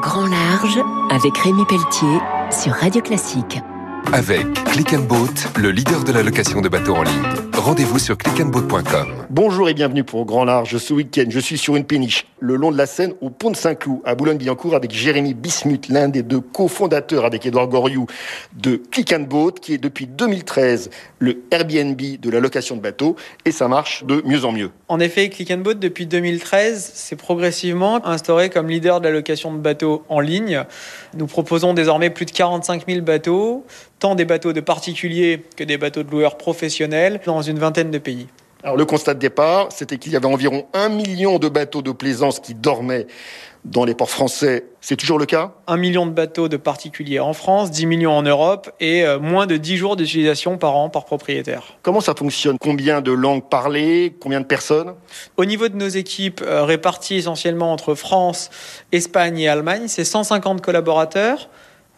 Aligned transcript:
Grand 0.00 0.26
Large 0.26 0.80
avec 1.10 1.38
Rémi 1.38 1.64
Pelletier 1.66 2.18
sur 2.50 2.72
Radio 2.72 3.00
Classique. 3.00 3.60
Avec 4.12 4.52
Click 4.64 4.92
and 4.92 5.02
Boat, 5.02 5.28
le 5.56 5.70
leader 5.70 6.02
de 6.02 6.10
la 6.10 6.24
location 6.24 6.60
de 6.60 6.68
bateaux 6.68 6.96
en 6.96 7.04
ligne. 7.04 7.43
Rendez-vous 7.56 7.98
sur 7.98 8.18
clickandboat.com. 8.18 9.26
Bonjour 9.30 9.68
et 9.68 9.74
bienvenue 9.74 10.04
pour 10.04 10.26
Grand 10.26 10.44
Large. 10.44 10.76
Ce 10.76 10.92
week-end, 10.92 11.26
je 11.28 11.40
suis 11.40 11.56
sur 11.56 11.76
une 11.76 11.84
péniche, 11.84 12.26
le 12.40 12.56
long 12.56 12.70
de 12.70 12.76
la 12.76 12.86
Seine, 12.86 13.14
au 13.20 13.30
pont 13.30 13.50
de 13.50 13.56
Saint-Cloud, 13.56 14.00
à 14.04 14.14
Boulogne-Billancourt, 14.14 14.74
avec 14.74 14.92
Jérémy 14.92 15.34
Bismuth, 15.34 15.88
l'un 15.88 16.08
des 16.08 16.22
deux 16.22 16.40
cofondateurs 16.40 17.24
avec 17.24 17.46
Edouard 17.46 17.68
Goriou 17.68 18.06
de 18.54 18.76
Click 18.90 19.12
and 19.12 19.26
Boat, 19.28 19.52
qui 19.62 19.72
est 19.72 19.78
depuis 19.78 20.06
2013 20.06 20.90
le 21.20 21.42
Airbnb 21.50 21.96
de 21.96 22.30
la 22.30 22.40
location 22.40 22.76
de 22.76 22.80
bateaux, 22.82 23.16
et 23.44 23.52
ça 23.52 23.68
marche 23.68 24.04
de 24.04 24.22
mieux 24.26 24.44
en 24.44 24.52
mieux. 24.52 24.70
En 24.88 25.00
effet, 25.00 25.28
Click 25.30 25.50
and 25.50 25.58
Boat, 25.58 25.74
depuis 25.74 26.06
2013, 26.06 26.92
s'est 26.94 27.16
progressivement 27.16 28.06
instauré 28.06 28.50
comme 28.50 28.68
leader 28.68 29.00
de 29.00 29.06
la 29.06 29.12
location 29.12 29.54
de 29.54 29.58
bateaux 29.58 30.04
en 30.08 30.20
ligne. 30.20 30.64
Nous 31.16 31.26
proposons 31.26 31.72
désormais 31.72 32.10
plus 32.10 32.26
de 32.26 32.32
45 32.32 32.84
000 32.86 33.00
bateaux, 33.02 33.64
tant 34.00 34.14
des 34.14 34.26
bateaux 34.26 34.52
de 34.52 34.60
particuliers 34.60 35.42
que 35.56 35.64
des 35.64 35.78
bateaux 35.78 36.02
de 36.02 36.10
loueurs 36.10 36.36
professionnels, 36.36 37.20
dans 37.24 37.43
une 37.46 37.58
vingtaine 37.58 37.90
de 37.90 37.98
pays. 37.98 38.26
Alors 38.64 38.76
le 38.78 38.86
constat 38.86 39.12
de 39.12 39.18
départ, 39.18 39.68
c'était 39.70 39.98
qu'il 39.98 40.12
y 40.12 40.16
avait 40.16 40.26
environ 40.26 40.66
un 40.72 40.88
million 40.88 41.38
de 41.38 41.50
bateaux 41.50 41.82
de 41.82 41.92
plaisance 41.92 42.40
qui 42.40 42.54
dormaient 42.54 43.06
dans 43.64 43.84
les 43.84 43.94
ports 43.94 44.10
français. 44.10 44.64
C'est 44.80 44.96
toujours 44.96 45.18
le 45.18 45.26
cas? 45.26 45.52
Un 45.66 45.76
million 45.76 46.06
de 46.06 46.12
bateaux 46.12 46.48
de 46.48 46.56
particuliers 46.56 47.20
en 47.20 47.32
France, 47.34 47.70
10 47.70 47.86
millions 47.86 48.12
en 48.12 48.22
Europe 48.22 48.70
et 48.80 49.04
euh, 49.04 49.18
moins 49.18 49.46
de 49.46 49.56
10 49.56 49.76
jours 49.76 49.96
d'utilisation 49.96 50.58
par 50.58 50.76
an 50.76 50.88
par 50.88 51.04
propriétaire. 51.04 51.76
Comment 51.82 52.00
ça 52.00 52.14
fonctionne? 52.14 52.56
Combien 52.58 53.00
de 53.00 53.12
langues 53.12 53.48
parlées? 53.48 54.14
Combien 54.20 54.40
de 54.40 54.46
personnes? 54.46 54.94
Au 55.36 55.44
niveau 55.44 55.68
de 55.68 55.76
nos 55.76 55.88
équipes 55.88 56.42
euh, 56.42 56.64
réparties 56.64 57.16
essentiellement 57.16 57.72
entre 57.72 57.94
France, 57.94 58.50
Espagne 58.92 59.38
et 59.40 59.48
Allemagne, 59.48 59.88
c'est 59.88 60.04
150 60.04 60.60
collaborateurs. 60.62 61.48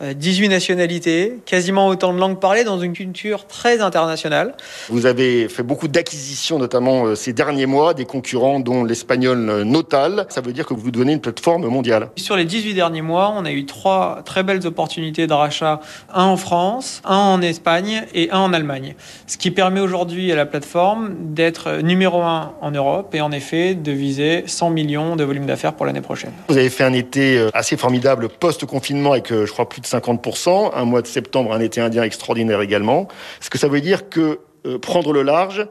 18 0.03 0.47
euh, 0.47 0.49
nationalités, 0.51 1.39
quasiment 1.47 1.89
autant 1.89 2.13
de 2.13 2.19
langues 2.19 2.39
parlées 2.39 2.65
dans 2.65 2.79
une 2.79 2.93
culture 2.93 3.47
très 3.47 3.81
internationale. 3.81 4.55
Vous 4.91 5.07
avez 5.07 5.49
fait 5.49 5.63
beaucoup 5.63 5.89
d'acquisitions, 5.89 6.59
notamment 6.59 7.07
euh, 7.07 7.15
ces 7.15 7.33
derniers 7.33 7.65
mois, 7.65 7.95
des 7.95 8.05
concurrents 8.05 8.61
dont 8.61 8.85
l'espagnol 8.85 9.49
euh, 9.49 9.65
Notal. 9.65 10.27
Ça 10.29 10.43
veut 10.43 10.53
dire 10.53 10.67
que 10.67 10.75
vous 10.75 10.91
devenez 10.91 11.15
une 11.15 11.21
plateforme 11.21 11.67
mondiale. 11.67 12.11
Sur 12.17 12.37
les 12.37 12.45
18 12.45 12.75
derniers 12.75 13.01
mois, 13.01 13.33
on 13.35 13.47
a 13.47 13.53
eu 13.53 13.65
trois 13.65 14.21
très 14.27 14.43
belles 14.43 14.67
opportunités 14.67 15.27
de 15.27 15.33
rachat, 15.33 15.81
un 16.13 16.25
en 16.25 16.37
France, 16.37 17.01
un 17.07 17.17
en 17.17 17.41
Espagne 17.41 18.05
et 18.15 18.31
un 18.31 18.41
en 18.41 18.53
Allemagne. 18.53 18.97
Ce 19.27 19.39
qui 19.39 19.51
permet 19.51 19.81
aujourd'hui 19.81 20.31
à 20.31 20.37
la 20.37 20.45
plateforme 20.45 21.15
d'être 21.21 21.79
numéro 21.83 22.21
un 22.21 22.53
en 22.61 22.71
Europe 22.71 23.15
et 23.15 23.23
en 23.23 23.33
effet 23.33 23.75
de 23.75 23.93
viser 23.93 24.45
100 24.47 24.71
millions 24.71 25.17
de 25.17 25.25
volume 25.25 25.47
d'affaires 25.47 25.73
pour 25.73 25.87
l'année 25.87 26.03
prochaine. 26.03 26.33
Vous 26.49 26.59
avez 26.59 26.69
fait 26.69 26.85
un 26.85 26.93
été 26.93 27.49
assez 27.55 27.79
formidable 27.79 28.29
post-confinement 28.29 29.13
avec, 29.13 29.29
je 29.31 29.51
crois, 29.51 29.69
plus 29.69 29.81
de 29.81 29.86
50%, 29.87 30.73
un 30.75 30.85
mois 30.85 31.03
de 31.03 31.07
septembre, 31.07 31.53
un 31.53 31.61
été 31.61 31.81
indien 31.81 32.03
extraordinaire 32.03 32.61
également. 32.61 33.09
Ce 33.41 33.51
que 33.51 33.59
ça 33.59 33.69
veut 33.69 33.81
dire 33.81 34.09
que 34.09 34.41
euh, 34.67 34.79
prendre 34.79 35.13
le 35.13 35.23
large 35.23 35.67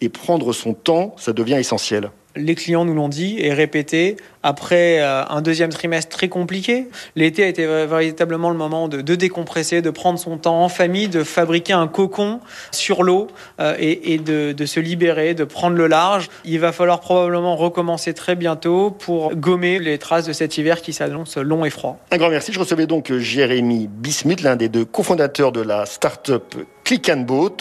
et 0.00 0.08
prendre 0.08 0.52
son 0.52 0.74
temps, 0.74 1.14
ça 1.18 1.32
devient 1.32 1.56
essentiel 1.56 2.10
les 2.36 2.54
clients 2.54 2.84
nous 2.84 2.94
l'ont 2.94 3.08
dit 3.08 3.36
et 3.38 3.52
répété 3.52 4.16
après 4.42 5.00
euh, 5.00 5.24
un 5.28 5.42
deuxième 5.42 5.70
trimestre 5.70 6.14
très 6.14 6.28
compliqué. 6.28 6.88
L'été 7.16 7.44
a 7.44 7.46
été 7.46 7.66
véritablement 7.66 8.50
le 8.50 8.56
moment 8.56 8.88
de, 8.88 9.00
décompresser, 9.00 9.82
de 9.82 9.90
prendre 9.90 10.18
son 10.18 10.38
temps 10.38 10.62
en 10.62 10.68
famille, 10.68 11.08
de 11.08 11.24
fabriquer 11.24 11.72
un 11.72 11.88
cocon 11.88 12.40
sur 12.70 13.02
l'eau 13.02 13.28
euh, 13.60 13.74
et, 13.78 14.18
de, 14.18 14.66
se 14.66 14.80
libérer, 14.80 15.34
de 15.34 15.44
prendre 15.44 15.76
le 15.76 15.86
large. 15.86 16.28
Il 16.44 16.60
va 16.60 16.72
falloir 16.72 17.00
probablement 17.00 17.56
recommencer 17.56 18.14
très 18.14 18.36
bientôt 18.36 18.90
pour 18.90 19.34
gommer 19.34 19.78
les 19.78 19.98
traces 19.98 20.26
de 20.26 20.32
cet 20.32 20.56
hiver 20.58 20.80
qui 20.82 20.92
s'annonce 20.92 21.36
long 21.36 21.64
et 21.64 21.70
froid. 21.70 21.98
Un 22.10 22.18
grand 22.18 22.30
merci. 22.30 22.52
Je 22.52 22.60
recevais 22.60 22.86
donc 22.86 23.12
Jérémy 23.12 23.88
Bismuth, 23.88 24.42
l'un 24.42 24.56
des 24.56 24.68
deux 24.68 24.84
cofondateurs 24.84 25.52
de 25.52 25.60
la 25.60 25.86
start-up 25.86 26.54
Click 26.84 27.08
and 27.08 27.20
Boat. 27.20 27.56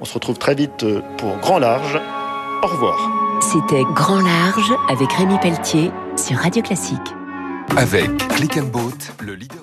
On 0.00 0.04
se 0.04 0.14
retrouve 0.14 0.38
très 0.38 0.54
vite 0.54 0.84
pour 1.18 1.36
Grand 1.38 1.58
Large. 1.58 2.00
Au 2.62 2.68
revoir. 2.68 3.10
C'était 3.40 3.82
Grand 3.94 4.20
Large 4.20 4.72
avec 4.88 5.12
Rémi 5.12 5.36
Pelletier 5.40 5.90
sur 6.16 6.36
Radio 6.38 6.62
Classique. 6.62 7.14
Avec 7.76 8.16
Click 8.28 8.56
and 8.56 8.66
Boat, 8.66 8.90
le 9.20 9.34
leader 9.34 9.61